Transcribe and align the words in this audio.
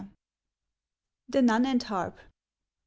THE 1.29 1.43
NUN 1.43 1.63
AND 1.63 1.83
HARP. 1.83 2.17